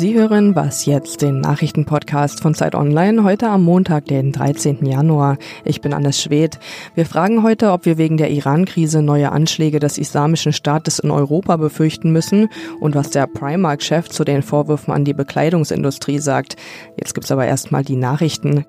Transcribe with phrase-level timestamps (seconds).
[0.00, 4.86] Sie hören Was jetzt, den Nachrichtenpodcast von Zeit Online, heute am Montag, den 13.
[4.86, 5.36] Januar.
[5.62, 6.58] Ich bin Annes Schwedt.
[6.94, 11.58] Wir fragen heute, ob wir wegen der Iran-Krise neue Anschläge des Islamischen Staates in Europa
[11.58, 12.48] befürchten müssen
[12.80, 16.56] und was der Primark-Chef zu den Vorwürfen an die Bekleidungsindustrie sagt.
[16.96, 18.64] Jetzt gibt's aber erstmal die Nachrichten.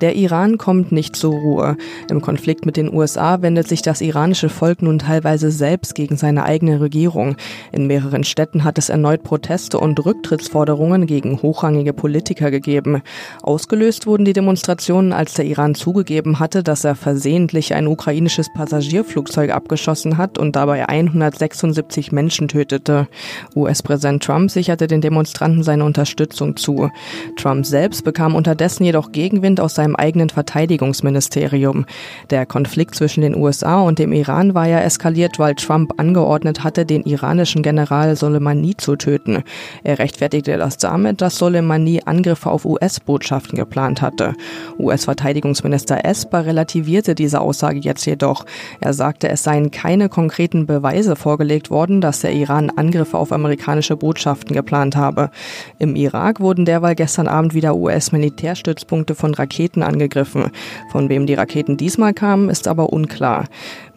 [0.00, 1.76] Der Iran kommt nicht zur Ruhe.
[2.10, 6.44] Im Konflikt mit den USA wendet sich das iranische Volk nun teilweise selbst gegen seine
[6.44, 7.36] eigene Regierung.
[7.72, 10.04] In mehreren Städten hat es erneut Proteste und
[10.52, 13.02] Rücktrittsforderungen gegen hochrangige Politiker gegeben.
[13.42, 19.50] Ausgelöst wurden die Demonstrationen, als der Iran zugegeben hatte, dass er versehentlich ein ukrainisches Passagierflugzeug
[19.50, 23.08] abgeschossen hat und dabei 176 Menschen tötete.
[23.56, 26.90] US-Präsident Trump sicherte den Demonstranten seine Unterstützung zu.
[27.36, 31.86] Trump selbst bekam unterdessen jedoch Gegenwind aus seinem eigenen Verteidigungsministerium.
[32.30, 36.84] Der Konflikt zwischen den USA und dem Iran war ja eskaliert, weil Trump angeordnet hatte,
[36.84, 39.42] den iranischen General Soleimani zu töten.
[39.82, 44.34] Er rechtfertigte das damit, dass Soleimani Angriffe auf US-Botschaften geplant hatte.
[44.78, 48.44] US-Verteidigungsminister Esper relativierte diese Aussage jetzt jedoch.
[48.80, 53.96] Er sagte, es seien keine konkreten Beweise vorgelegt worden, dass der Iran Angriffe auf amerikanische
[53.96, 55.30] Botschaften geplant habe.
[55.78, 60.50] Im Irak wurden derweil gestern Abend wieder US-Militärstützpunkte von Raketen angegriffen.
[60.90, 63.46] Von wem die Raketen diesmal kamen, ist aber unklar.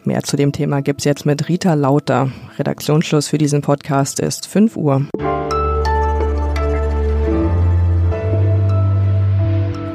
[0.06, 2.30] Mehr zu dem Thema gibt's jetzt mit Rita Lauter.
[2.58, 5.06] Redaktionsschluss für diesen Podcast ist 5 Uhr.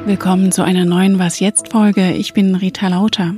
[0.04, 2.12] Willkommen zu einer neuen Was jetzt Folge.
[2.12, 3.36] Ich bin Rita Lauter.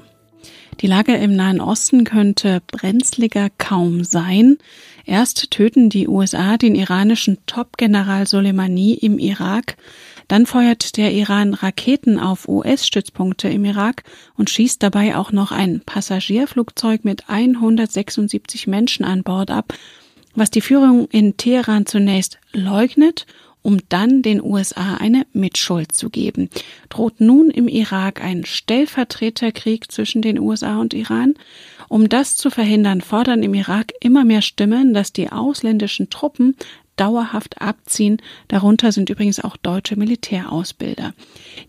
[0.81, 4.57] Die Lage im Nahen Osten könnte brenzliger kaum sein.
[5.05, 9.77] Erst töten die USA den iranischen Top-General Soleimani im Irak,
[10.27, 14.05] dann feuert der Iran Raketen auf US-Stützpunkte im Irak
[14.39, 19.75] und schießt dabei auch noch ein Passagierflugzeug mit 176 Menschen an Bord ab,
[20.35, 23.27] was die Führung in Teheran zunächst leugnet
[23.65, 26.51] um dann den USA eine Mitschuld zu geben.
[26.91, 31.35] Droht nun im Irak ein Stellvertreterkrieg zwischen den USA und Iran?
[31.89, 36.57] Um das zu verhindern, fordern im Irak immer mehr Stimmen, dass die ausländischen Truppen
[36.97, 38.19] dauerhaft abziehen.
[38.48, 41.14] Darunter sind übrigens auch deutsche Militärausbilder.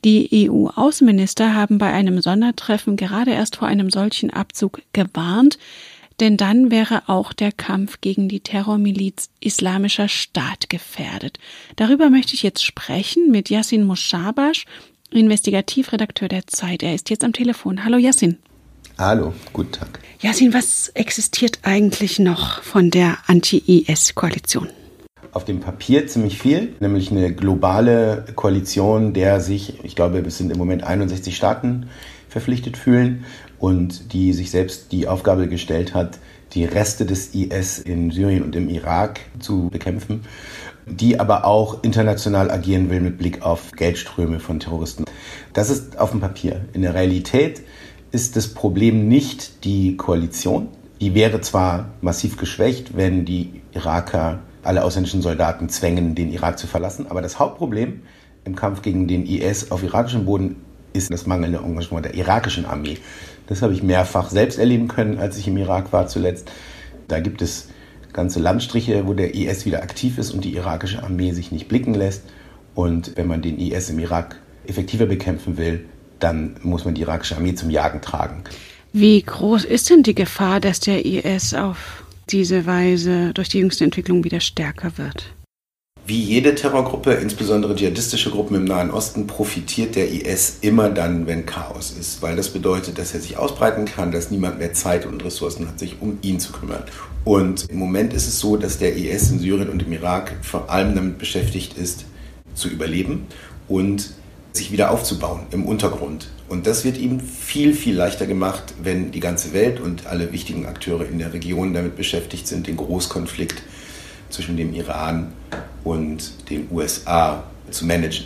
[0.04, 5.58] Die EU-Außenminister haben bei einem Sondertreffen gerade erst vor einem solchen Abzug gewarnt
[6.20, 11.40] denn dann wäre auch der Kampf gegen die Terrormiliz Islamischer Staat gefährdet.
[11.76, 14.66] Darüber möchte ich jetzt sprechen mit Yassin Moshabash,
[15.12, 16.84] Investigativredakteur der Zeit.
[16.84, 17.84] Er ist jetzt am Telefon.
[17.86, 18.38] Hallo Yassin.
[18.98, 20.00] Hallo, guten Tag.
[20.22, 24.70] Yassin, was existiert eigentlich noch von der Anti-IS-Koalition?
[25.34, 30.50] Auf dem Papier ziemlich viel, nämlich eine globale Koalition, der sich, ich glaube, es sind
[30.50, 31.90] im Moment 61 Staaten
[32.30, 33.26] verpflichtet fühlen
[33.60, 36.20] und die sich selbst die Aufgabe gestellt hat,
[36.54, 40.22] die Reste des IS in Syrien und im Irak zu bekämpfen,
[40.86, 45.06] die aber auch international agieren will mit Blick auf Geldströme von Terroristen.
[45.54, 46.66] Das ist auf dem Papier.
[46.74, 47.62] In der Realität
[48.12, 50.70] ist das Problem nicht die Koalition.
[51.02, 56.68] Die wäre zwar massiv geschwächt, wenn die Iraker alle ausländischen Soldaten zwängen, den Irak zu
[56.68, 58.02] verlassen, aber das Hauptproblem
[58.46, 60.65] im Kampf gegen den IS auf irakischem Boden
[60.96, 62.98] ist das mangelnde Engagement der irakischen Armee.
[63.48, 66.50] Das habe ich mehrfach selbst erleben können, als ich im Irak war zuletzt.
[67.08, 67.70] Da gibt es
[68.14, 71.94] ganze Landstriche, wo der IS wieder aktiv ist und die irakische Armee sich nicht blicken
[71.94, 72.24] lässt.
[72.74, 75.86] Und wenn man den IS im Irak effektiver bekämpfen will,
[76.20, 78.44] dann muss man die irakische Armee zum Jagen tragen.
[78.94, 83.84] Wie groß ist denn die Gefahr, dass der IS auf diese Weise durch die jüngste
[83.84, 85.35] Entwicklung wieder stärker wird?
[86.08, 91.48] Wie jede Terrorgruppe, insbesondere dschihadistische Gruppen im Nahen Osten, profitiert der IS immer dann, wenn
[91.48, 95.26] Chaos ist, weil das bedeutet, dass er sich ausbreiten kann, dass niemand mehr Zeit und
[95.26, 96.84] Ressourcen hat, sich um ihn zu kümmern.
[97.24, 100.70] Und im Moment ist es so, dass der IS in Syrien und im Irak vor
[100.70, 102.06] allem damit beschäftigt ist,
[102.54, 103.26] zu überleben
[103.68, 104.12] und
[104.54, 106.30] sich wieder aufzubauen im Untergrund.
[106.48, 110.68] Und das wird ihm viel, viel leichter gemacht, wenn die ganze Welt und alle wichtigen
[110.68, 113.64] Akteure in der Region damit beschäftigt sind, den Großkonflikt
[114.30, 115.34] zwischen dem Iran
[115.86, 118.26] und den USA zu managen.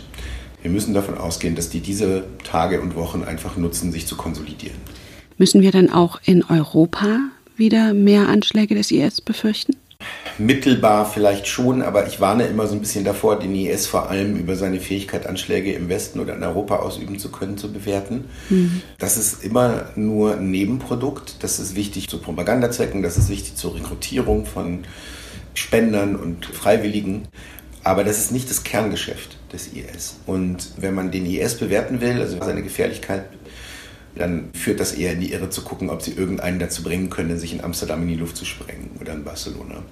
[0.62, 4.76] Wir müssen davon ausgehen, dass die diese Tage und Wochen einfach nutzen, sich zu konsolidieren.
[5.38, 7.20] Müssen wir dann auch in Europa
[7.56, 9.76] wieder mehr Anschläge des IS befürchten?
[10.38, 14.36] Mittelbar vielleicht schon, aber ich warne immer so ein bisschen davor, den IS vor allem
[14.36, 18.24] über seine Fähigkeit, Anschläge im Westen oder in Europa ausüben zu können, zu bewerten.
[18.48, 18.80] Mhm.
[18.98, 21.42] Das ist immer nur ein Nebenprodukt.
[21.42, 24.80] Das ist wichtig zu Propagandazwecken, das ist wichtig zur Rekrutierung von
[25.54, 27.28] Spendern und Freiwilligen.
[27.82, 30.18] Aber das ist nicht das Kerngeschäft des IS.
[30.26, 33.24] Und wenn man den IS bewerten will, also seine Gefährlichkeit,
[34.14, 37.38] dann führt das eher in die Irre zu gucken, ob sie irgendeinen dazu bringen können,
[37.38, 39.82] sich in Amsterdam in die Luft zu sprengen oder in Barcelona.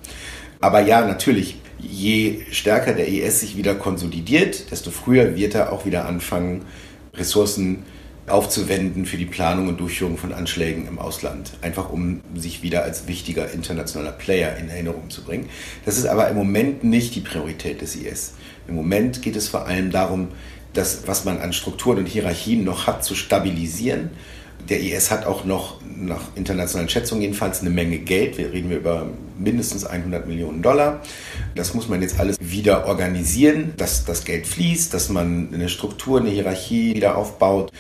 [0.61, 5.87] Aber ja, natürlich, je stärker der IS sich wieder konsolidiert, desto früher wird er auch
[5.87, 6.65] wieder anfangen,
[7.15, 7.85] Ressourcen
[8.31, 11.53] aufzuwenden für die Planung und Durchführung von Anschlägen im Ausland.
[11.63, 15.49] Einfach um sich wieder als wichtiger internationaler Player in Erinnerung zu bringen.
[15.85, 18.35] Das ist aber im Moment nicht die Priorität des IS.
[18.67, 20.29] Im Moment geht es vor allem darum,
[20.75, 24.11] das, was man an Strukturen und Hierarchien noch hat, zu stabilisieren.
[24.69, 28.37] Der IS hat auch noch, nach internationalen Schätzungen jedenfalls, eine Menge Geld.
[28.37, 29.07] Wir reden über
[29.39, 31.01] mindestens 100 Millionen Dollar.
[31.55, 36.21] Das muss man jetzt alles wieder organisieren, dass das Geld fließt, dass man eine Struktur,
[36.21, 37.73] eine Hierarchie wieder aufbaut.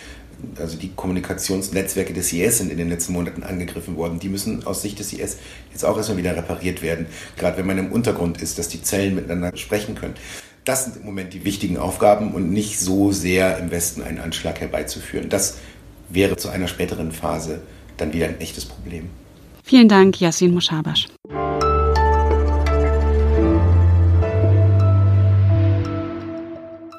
[0.57, 4.19] Also die Kommunikationsnetzwerke des IS sind in den letzten Monaten angegriffen worden.
[4.19, 5.39] Die müssen aus Sicht des IS
[5.73, 7.07] jetzt auch erstmal wieder repariert werden.
[7.37, 10.15] Gerade wenn man im Untergrund ist, dass die Zellen miteinander sprechen können.
[10.65, 14.61] Das sind im Moment die wichtigen Aufgaben und nicht so sehr im Westen einen Anschlag
[14.61, 15.29] herbeizuführen.
[15.29, 15.57] Das
[16.09, 17.63] wäre zu einer späteren Phase
[17.97, 19.09] dann wieder ein echtes Problem.
[19.65, 21.09] Vielen Dank, Yassin Mushabash.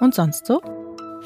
[0.01, 0.61] Und sonst so?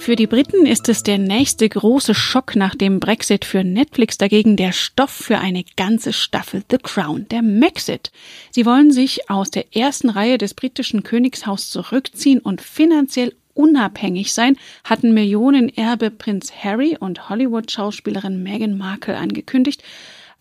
[0.03, 4.57] Für die Briten ist es der nächste große Schock nach dem Brexit, für Netflix dagegen
[4.57, 8.11] der Stoff für eine ganze Staffel The Crown, der Maxit.
[8.51, 14.57] Sie wollen sich aus der ersten Reihe des britischen Königshaus zurückziehen und finanziell unabhängig sein,
[14.83, 19.83] hatten Millionenerbe Prinz Harry und Hollywood-Schauspielerin Meghan Markle angekündigt,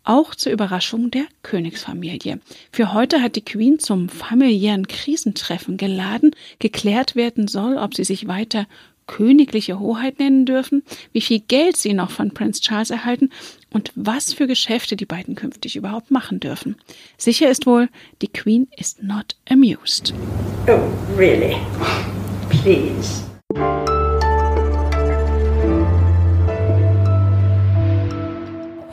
[0.03, 2.41] auch zur Überraschung der Königsfamilie.
[2.73, 6.32] Für heute hat die Queen zum familiären Krisentreffen geladen.
[6.58, 8.67] Geklärt werden soll, ob sie sich weiter
[9.12, 10.82] königliche Hoheit nennen dürfen,
[11.12, 13.29] wie viel Geld sie noch von Prinz Charles erhalten
[13.70, 16.76] und was für Geschäfte die beiden künftig überhaupt machen dürfen.
[17.19, 17.88] Sicher ist wohl,
[18.23, 20.14] die Queen is not amused.
[20.67, 20.81] Oh,
[21.19, 21.56] really?
[22.49, 23.23] Please.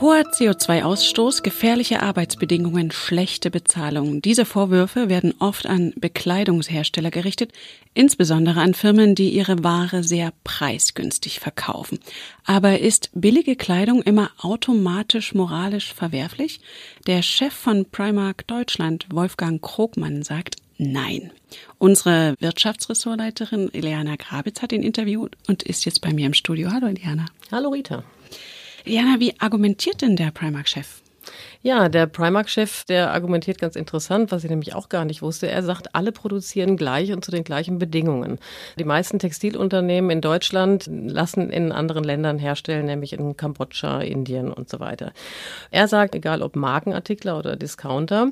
[0.02, 4.22] Hoher CO2-Ausstoß, gefährliche Arbeitsbedingungen, schlechte Bezahlung.
[4.22, 7.52] Diese Vorwürfe werden oft an Bekleidungshersteller gerichtet,
[7.96, 12.00] insbesondere an Firmen, die ihre Ware sehr preisgünstig verkaufen.
[12.46, 16.62] Aber ist billige Kleidung immer automatisch moralisch verwerflich?
[17.06, 21.32] Der Chef von Primark Deutschland, Wolfgang Krogmann, sagt Nein.
[21.78, 26.72] Unsere Wirtschaftsressortleiterin Ileana Grabitz hat ihn interviewt und ist jetzt bei mir im Studio.
[26.72, 27.26] Hallo Ileana.
[27.52, 28.06] Hallo Rita.
[28.86, 31.02] Jana, wie argumentiert denn der Primark-Chef?
[31.62, 35.48] Ja, der Primark-Chef, der argumentiert ganz interessant, was ich nämlich auch gar nicht wusste.
[35.48, 38.40] Er sagt, alle produzieren gleich und zu den gleichen Bedingungen.
[38.78, 44.70] Die meisten Textilunternehmen in Deutschland lassen in anderen Ländern herstellen, nämlich in Kambodscha, Indien und
[44.70, 45.12] so weiter.
[45.70, 48.32] Er sagt, egal ob Markenartikler oder Discounter,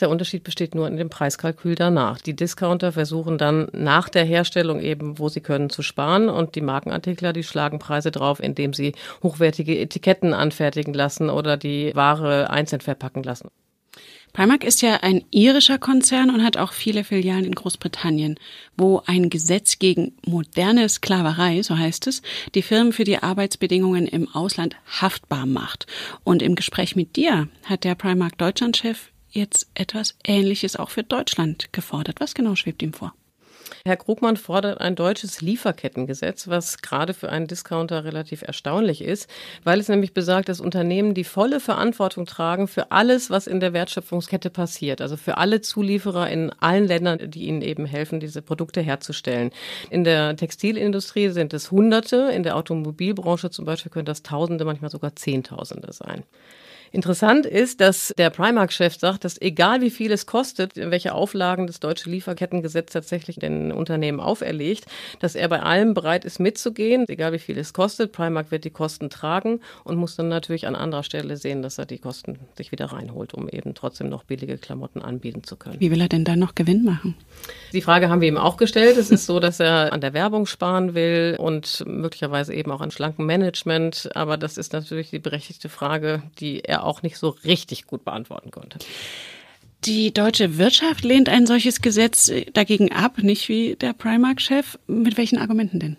[0.00, 2.20] der Unterschied besteht nur in dem Preiskalkül danach.
[2.20, 6.60] Die Discounter versuchen dann nach der Herstellung eben, wo sie können, zu sparen und die
[6.60, 8.92] Markenartikler, die schlagen Preise drauf, indem sie
[9.22, 13.50] hochwertige Etiketten anfertigen lassen oder die Ware einzeln verpacken lassen.
[14.32, 18.38] Primark ist ja ein irischer Konzern und hat auch viele Filialen in Großbritannien,
[18.76, 22.22] wo ein Gesetz gegen moderne Sklaverei, so heißt es,
[22.54, 25.86] die Firmen für die Arbeitsbedingungen im Ausland haftbar macht.
[26.24, 31.72] Und im Gespräch mit dir hat der Primark Deutschland-Chef jetzt etwas Ähnliches auch für Deutschland
[31.72, 32.20] gefordert.
[32.20, 33.14] Was genau schwebt ihm vor?
[33.84, 39.28] Herr Krugmann fordert ein deutsches Lieferkettengesetz, was gerade für einen Discounter relativ erstaunlich ist,
[39.64, 43.72] weil es nämlich besagt, dass Unternehmen die volle Verantwortung tragen für alles, was in der
[43.72, 45.00] Wertschöpfungskette passiert.
[45.00, 49.50] Also für alle Zulieferer in allen Ländern, die ihnen eben helfen, diese Produkte herzustellen.
[49.90, 54.90] In der Textilindustrie sind es Hunderte, in der Automobilbranche zum Beispiel können das Tausende, manchmal
[54.90, 56.24] sogar Zehntausende sein.
[56.92, 61.80] Interessant ist, dass der Primark-Chef sagt, dass egal wie viel es kostet, welche Auflagen das
[61.80, 64.86] deutsche Lieferkettengesetz tatsächlich den Unternehmen auferlegt,
[65.20, 68.12] dass er bei allem bereit ist mitzugehen, egal wie viel es kostet.
[68.12, 71.86] Primark wird die Kosten tragen und muss dann natürlich an anderer Stelle sehen, dass er
[71.86, 75.80] die Kosten sich wieder reinholt, um eben trotzdem noch billige Klamotten anbieten zu können.
[75.80, 77.14] Wie will er denn da noch Gewinn machen?
[77.72, 78.96] Die Frage haben wir ihm auch gestellt.
[78.96, 82.90] Es ist so, dass er an der Werbung sparen will und möglicherweise eben auch an
[82.90, 84.10] schlankem Management.
[84.14, 88.50] Aber das ist natürlich die berechtigte Frage, die er auch nicht so richtig gut beantworten
[88.50, 88.78] konnte.
[89.84, 94.78] Die deutsche Wirtschaft lehnt ein solches Gesetz dagegen ab, nicht wie der Primark-Chef.
[94.88, 95.96] Mit welchen Argumenten denn?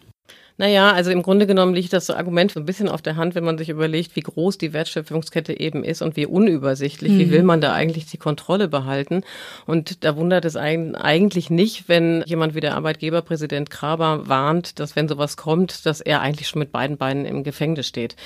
[0.60, 3.46] Naja, also im Grunde genommen liegt das Argument so ein bisschen auf der Hand, wenn
[3.46, 7.14] man sich überlegt, wie groß die Wertschöpfungskette eben ist und wie unübersichtlich.
[7.14, 7.18] Mhm.
[7.18, 9.24] Wie will man da eigentlich die Kontrolle behalten?
[9.66, 15.08] Und da wundert es eigentlich nicht, wenn jemand wie der Arbeitgeberpräsident Kraber warnt, dass wenn
[15.08, 18.18] sowas kommt, dass er eigentlich schon mit beiden Beinen im Gefängnis steht.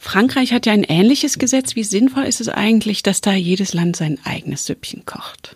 [0.00, 1.76] Frankreich hat ja ein ähnliches Gesetz.
[1.76, 5.54] Wie sinnvoll ist es eigentlich, dass da jedes Land sein eigenes Süppchen kocht?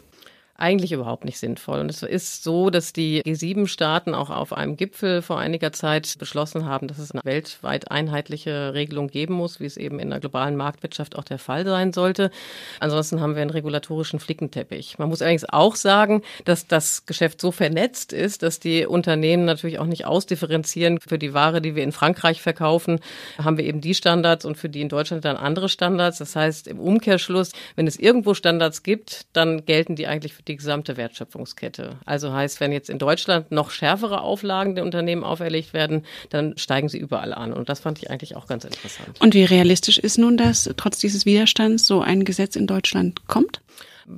[0.60, 1.80] Eigentlich überhaupt nicht sinnvoll.
[1.80, 6.66] Und es ist so, dass die G7-Staaten auch auf einem Gipfel vor einiger Zeit beschlossen
[6.66, 10.56] haben, dass es eine weltweit einheitliche Regelung geben muss, wie es eben in der globalen
[10.56, 12.30] Marktwirtschaft auch der Fall sein sollte.
[12.78, 14.98] Ansonsten haben wir einen regulatorischen Flickenteppich.
[14.98, 19.78] Man muss allerdings auch sagen, dass das Geschäft so vernetzt ist, dass die Unternehmen natürlich
[19.78, 20.98] auch nicht ausdifferenzieren.
[21.00, 23.00] Für die Ware, die wir in Frankreich verkaufen,
[23.42, 26.18] haben wir eben die Standards und für die in Deutschland dann andere Standards.
[26.18, 30.49] Das heißt, im Umkehrschluss, wenn es irgendwo Standards gibt, dann gelten die eigentlich für die
[30.56, 31.98] gesamte Wertschöpfungskette.
[32.04, 36.88] Also heißt, wenn jetzt in Deutschland noch schärfere Auflagen den Unternehmen auferlegt werden, dann steigen
[36.88, 37.52] sie überall an.
[37.52, 39.20] Und das fand ich eigentlich auch ganz interessant.
[39.20, 43.60] Und wie realistisch ist nun, dass trotz dieses Widerstands so ein Gesetz in Deutschland kommt?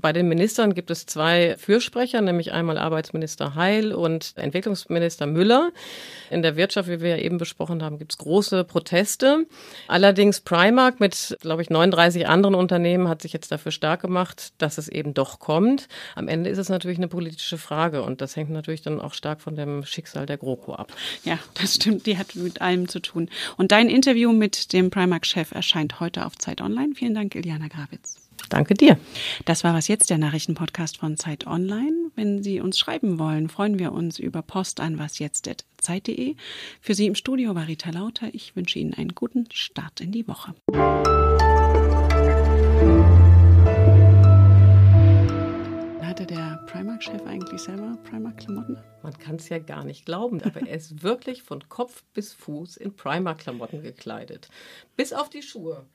[0.00, 5.70] Bei den Ministern gibt es zwei Fürsprecher, nämlich einmal Arbeitsminister Heil und Entwicklungsminister Müller.
[6.30, 9.46] In der Wirtschaft, wie wir ja eben besprochen haben, gibt es große Proteste.
[9.88, 14.78] Allerdings Primark mit, glaube ich, 39 anderen Unternehmen hat sich jetzt dafür stark gemacht, dass
[14.78, 15.88] es eben doch kommt.
[16.14, 19.42] Am Ende ist es natürlich eine politische Frage und das hängt natürlich dann auch stark
[19.42, 20.90] von dem Schicksal der GroKo ab.
[21.24, 22.06] Ja, das stimmt.
[22.06, 23.28] Die hat mit allem zu tun.
[23.58, 26.94] Und dein Interview mit dem Primark-Chef erscheint heute auf Zeit Online.
[26.94, 28.21] Vielen Dank, Iliana Gravitz.
[28.52, 28.98] Danke dir.
[29.46, 32.10] Das war was jetzt der Nachrichtenpodcast von Zeit Online.
[32.16, 36.36] Wenn Sie uns schreiben wollen, freuen wir uns über Post an wasjetzt.zeit.de.
[36.82, 38.28] Für Sie im Studio war Rita Lauter.
[38.34, 40.52] Ich wünsche Ihnen einen guten Start in die Woche.
[46.02, 48.76] Hatte der Primark-Chef eigentlich selber Primark-Klamotten?
[49.02, 52.76] Man kann es ja gar nicht glauben, aber er ist wirklich von Kopf bis Fuß
[52.76, 54.50] in Primark-Klamotten gekleidet.
[54.94, 55.86] Bis auf die Schuhe.